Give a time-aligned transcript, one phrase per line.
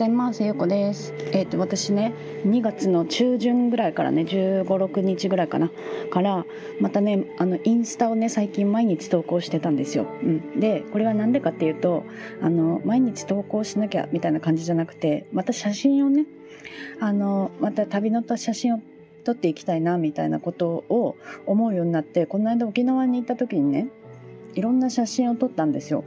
[0.00, 0.42] ざいます。
[0.42, 1.12] ゆうこです。
[1.32, 2.14] えっ、と私ね、
[2.46, 5.70] 2月の中旬ぐらいからね、15、6日ぐらいかな
[6.10, 6.46] から
[6.80, 10.06] またね、あのインスタをね最近毎日投稿してたんですよ。
[10.22, 10.58] うん。
[10.58, 12.04] で、これはなんでかっていうと、
[12.40, 16.24] あの毎日投稿しなきゃみたいな感じじゃなくて、また写真をね、
[16.98, 18.80] あのまた旅の写真を
[19.24, 23.88] 撮っていきたいなみたいなことを思うようになって、この間沖縄に行った時にね、
[24.54, 26.04] いろんな写真を撮ったんですよ。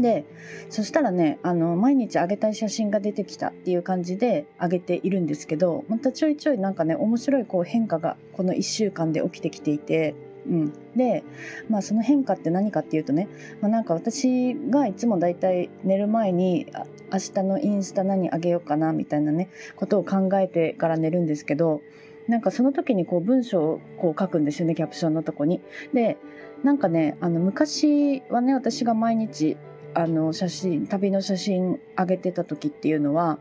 [0.00, 0.24] で
[0.68, 10.14] そしたらねあの毎日あげたい写真が出てきたっていう感じであげているんですけどまたちょいちょいなんかね面白いこう変化がこの1週間で起きてきていて。
[10.46, 11.22] うん、で、
[11.68, 13.28] まあ、その変化って何かっていうとね、
[13.60, 16.66] まあ、なんか私がいつもだいたい寝る前に
[17.12, 21.82] 明日のインスタ何あげようかなみたいなねことを考えてから寝るんですけど
[22.26, 25.60] なんかその時にこう文章をこう書くんですよねキャプションのとこに。
[25.92, 26.16] で
[26.62, 29.56] なんかねあの昔はね私が毎日
[29.94, 33.38] あの写真旅の写真上げてた時っていうのは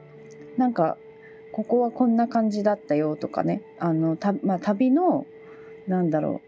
[0.57, 0.97] なんか
[1.51, 3.61] ここはこんな感じだったよとかね。
[3.79, 5.25] あのた、まあ、旅の
[5.87, 6.41] なんだろ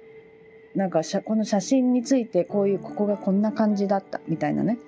[0.75, 0.77] う。
[0.77, 4.79] なんかこの写真についてこういうここがこんな感じだったみたいなね。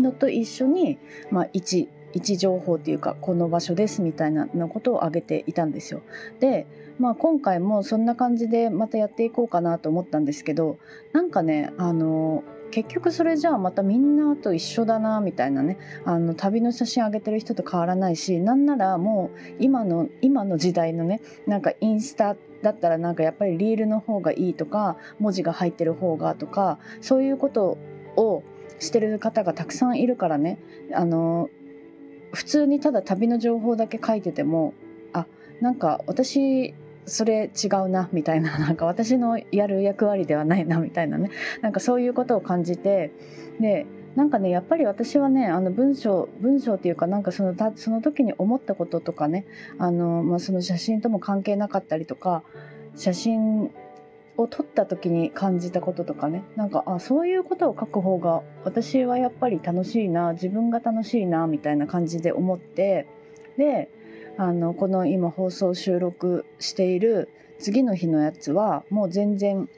[0.00, 0.98] のと一緒に、
[1.30, 6.00] まあ、位置位置情報っていうかこの場所ですみたいなのことを挙げていたんですよ。
[6.40, 6.66] で、
[6.98, 10.78] まあ、今回もそんな感じでまたやっていこうかなと思ったんですけど
[11.12, 12.44] なんかねあの
[12.74, 15.78] 結局それじゃあまたみんなと一緒だなみたいなね。
[16.04, 27.78] あの旅の写真上げてる人と変わらないしなんならもう今の今の時代のねなんかインスタだったらなんかやっぱりリールの方がいいとか文字が入ってる方がとかそういうこと
[28.16, 28.42] を
[28.80, 30.58] してる方がたくさんいるからね。
[30.92, 31.50] あの
[32.32, 34.74] 普通にただ旅の情報だけ書いてても
[35.12, 35.28] あ
[35.60, 36.74] なんか私
[37.06, 41.30] それ違うなみたいな なんか私のやる役割ではないなみたいなね。
[41.60, 43.12] なんかそういうことを感じて
[43.60, 49.44] でなんかねやっぱり私はねあの文章文章っていうかなんかそのたその時に思ったこととかね
[49.78, 52.42] あの、まあ、その写真とも関係なかったりとか
[52.94, 53.70] 写真
[54.36, 63.06] を撮った時に感じたこととかねなんかあそういうことを書く方が私はやっぱり楽しいな自分が楽しいなみたいな感じで思って
[63.56, 63.88] で
[64.36, 67.28] あのこの今放送収録している
[67.58, 69.68] 次の日のやつはもう全然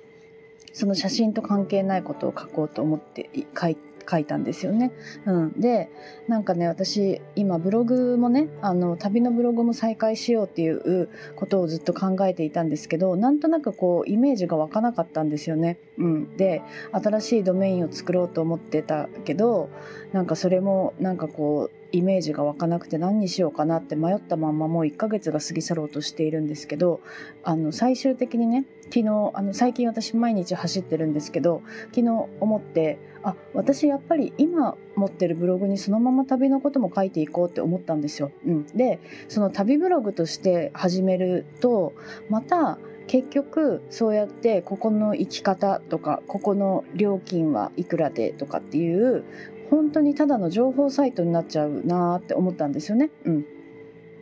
[0.73, 3.77] その写真と関係ないことを書こうと思って書い
[4.09, 4.93] 書いたんですよね。
[5.27, 5.91] うん、で
[6.29, 15.79] なんかね私今ブログもねあの旅のブログも再開しようっていうことをずっと考えていたんですけどなんとなくこうイメージが湧かなかったんですよね。
[15.99, 16.63] うん、で
[16.93, 19.69] 新しいドメインを作ろうと思ってたけど
[20.13, 27.01] なんかそれもなんかこうイメージが湧かなくて何にしようかなって迷ったまんまもう1ヶ月が過ぎ去ろうとしているんですけど
[27.43, 31.63] あの最終的にね昨日あの最近私毎日走ってるんですけど
[31.95, 38.31] 昨日思ってあ私やっぱり今持ってるブログにそのまま旅のことも書いていこうって思ったんですよ。
[38.47, 41.93] うん、でその旅ブログとして始めると
[42.31, 49.25] また結局そうやってここの行き方とかここの料金はいくらでとかっていう
[49.71, 53.11] 本当にただの情報サイトになっちゃうなって思ったんですよね。
[53.25, 53.43] うん、っ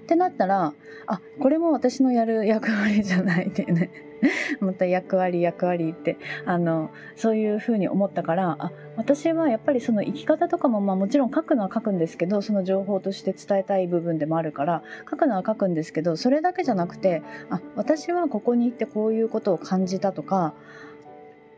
[0.06, 0.74] てなったら
[1.06, 3.90] あこれも私のやる役割じゃないってね
[4.60, 20.54] また役割役割ってあのそういうふうに思ったからあ私はやっぱりその生き方とかも、まあ、もちろん書くのは書くんですけどその情報として伝えたい部分でもあるから書くのは書くんですけどそれだけじゃなくてあ私はここに行ってこういうことを感じたとか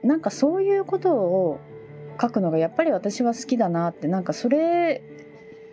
[0.02, 1.60] なんかそういうことを
[2.20, 5.02] 書くのがやっぱり私は好きだなってなんかそれ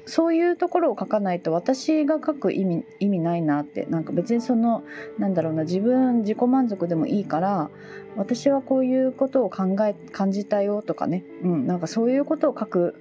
[0.05, 4.83] そういうところを書かないと私が書く意味意味ないなってなんか別にその
[5.17, 7.69] なんだろうな自分自己満足でもいいから
[8.17, 12.95] 私はこういうことを考え感じたよとかね、うん、なんかそういうことを書く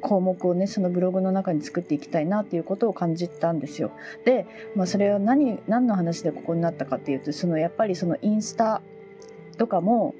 [0.00, 3.90] 項目をねそのブログの中に作っていきたいなっていうことを感じたんですよ。
[4.24, 8.80] で、まあ、それは何何の話でここになったかっていうとそのやっぱりそのインスタ
[9.58, 10.14] とかも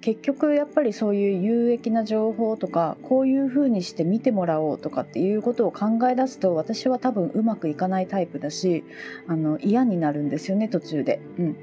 [0.00, 8.84] 結局やっぱりそういう有益な情報とかこういうふうにして見てもらおうとかっていうことを考え出すと私は多分うまくいかないタイプだし
[9.26, 11.56] あの嫌になるんですよね途中で、うん、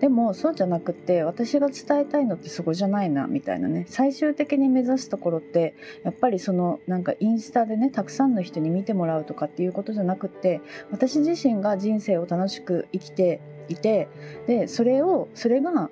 [0.00, 3.84] でもそうじゃなくって私が伝えたいのってそこじゃないなみたいなね。
[3.88, 10.60] 最終的に目指すところってやっぱりそのなんかインスタでねたくさんの人に見てもらうとかっていうことじゃなくって
[10.90, 14.08] 私自身が人生を楽しく生きていて
[14.46, 15.90] でそれをそれが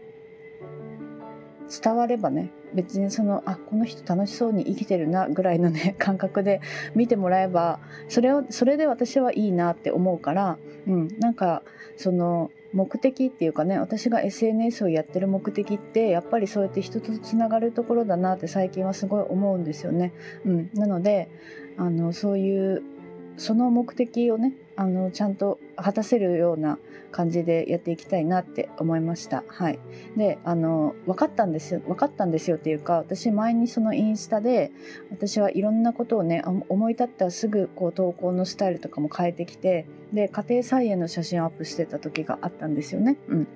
[1.71, 6.61] 伝わればね別にそのあこの人楽しそうに生きてるなぐらいのね 感覚で
[6.95, 11.63] 見てもらえばそれをそれで私はいいなって思うから、うん、なんか
[11.97, 20.13] その目的っていうかね私が SNS をやってる目的ってやっぱりそうやって人とつながるところだなって最近はすごい思うんですよね。
[20.45, 21.29] うん、なので
[21.77, 22.83] あのそういう
[23.37, 26.79] その目的をねあのちゃんと果たせるような
[27.11, 29.45] 感じでやっていきたいなって思いました。
[29.49, 29.79] はい、
[30.17, 34.73] であの分かったんですよ分かったんですよっていうか私前にそのインスタで
[35.11, 43.17] 私はいろんなことをね思い立ったらすぐこう投稿のスタイルとかも変えてきてで家庭菜園の写真をアップしてた時があったんですよね。
[43.29, 43.49] うん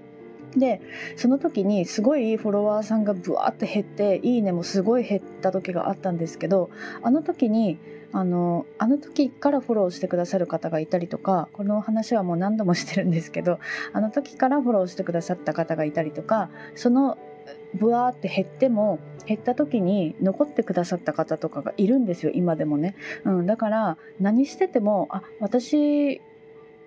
[0.56, 0.80] で
[1.16, 6.70] その時にすごいフォロワーさんがブワーって減っていいねもすごい減った時があったんですけど
[7.02, 7.78] あの時に
[8.14, 13.58] あのあの時からフォローしてくださる方がいたりとかこの話はもう何度もしてるんですけど
[13.92, 17.18] あの時からフォローしてくださった方がいたりとかその
[17.74, 22.94] ブワーって減っても減った時に残ってくださった方とかがいるんですよ今でもね、
[23.24, 26.20] うん、だから何しててもあ私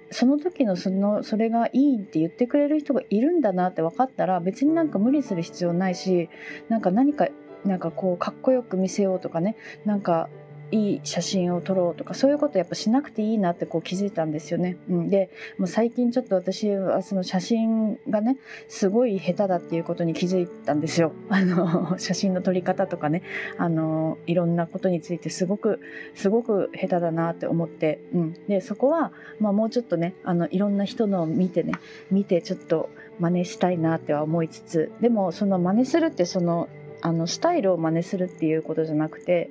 [0.10, 6.30] その時のそのそれがいいって言ってくれる人がいるんだなって分かったら別になんか無理する必要ないし
[6.70, 7.28] なんか何か
[7.66, 10.30] なんかこうかっこよく見せようとかねなんか
[10.72, 14.78] いい写真を撮ろうとかそういうことやっぱしなくていいなってこう気づいたんですよね。
[14.90, 18.38] うん、でもう最近ちょっと私はその写真がね
[18.68, 21.14] すごい下手だっていうことに気づいたんですよ。
[21.30, 23.22] あの写真の撮り方とかね
[23.58, 25.80] あのいろんなことについてすごく
[26.16, 31.74] すごく下手だなって思って、うん、でそこは、まあ、もうちょっとねあのいろんな人のを見てね
[32.12, 36.68] 見てちょっと真似したいなっては思いつつでもその真似するってその
[37.02, 39.50] あのスタイルを真似するっていうことじゃなくて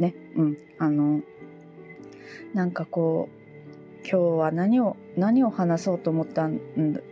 [0.00, 0.14] ね。
[0.36, 0.58] うん。
[0.78, 1.20] あの
[2.54, 3.40] なんかこう
[4.02, 6.58] 今日は何を何を話そうと思ったん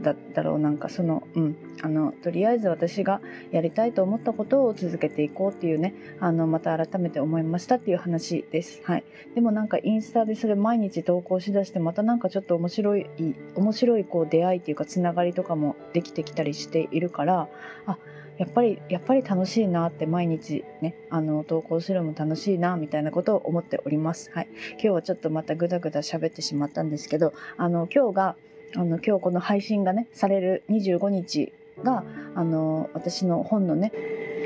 [0.00, 0.58] だだろう。
[0.58, 1.56] なんかそのうん。
[1.81, 3.20] あのとりあえず私が
[3.52, 5.94] やりたいと思ったことを続けていこうっていうね。
[6.19, 8.81] あのまた改めて思いましたっていう話です。
[8.85, 13.06] はい、でもなんかインスタでそれ毎日投稿しだしてまたなんかちょっと面白い
[13.55, 17.49] 面白いこう出会いっていうかつながりとかもできてきたりしているから
[17.87, 17.99] あ
[18.38, 24.31] やっぱりやっぱり楽しいなって毎日ねあの投稿するのも楽しいなみたいなことを思っております。
[24.32, 28.37] はい、今日はちょっとまたグダグダ喋ってしまったんですけどあの今日が
[28.76, 31.52] あの今日この配信がねされる25日
[31.82, 32.05] が
[32.35, 33.93] あの私の本のね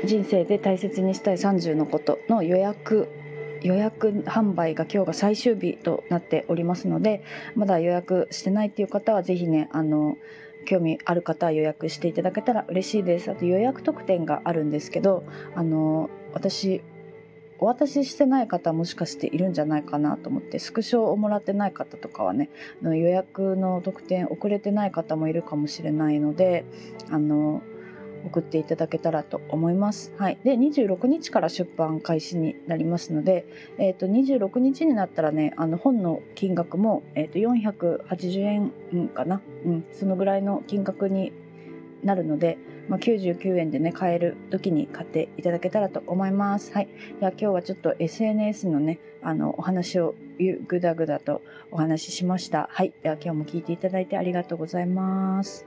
[0.05, 3.09] 人生で大切にしたい30のことの予約
[3.61, 7.23] 予約販売が今日が最終日となっておりますので
[7.55, 10.17] まだ予約してないっていう方は是非ねあの
[10.63, 13.29] 興味ある方は予約していただけたら嬉しいです。
[13.31, 15.23] あと予約特典があるんですけど
[15.55, 16.81] あの私
[17.59, 22.49] お渡ししてない方もしかしているんじゃないかなと思ってスクショをもらってない方とかはね
[22.81, 26.65] 予約の特典遅れてない方もいるかもしれないので
[27.09, 27.61] あの
[28.25, 30.13] 送っていただけたらと思います。
[30.17, 33.45] はい、で26日から出版開始になりますので、
[33.77, 38.71] えーと、26日になったらねあの本の金額も、えーと、480円、
[39.13, 41.33] かな、うん、そのぐらいの金額に
[42.03, 42.57] なるので、
[42.89, 46.73] まあ、99円でね買える時に買っていただけたらと思います。
[46.73, 46.87] はい、
[47.19, 50.15] では今日はちょっと SNS のねあのお話を
[50.67, 51.41] ぐだぐだと
[51.71, 52.69] お話ししました。
[52.71, 55.65] はい、では今日も聞いていただいてありがとうございます。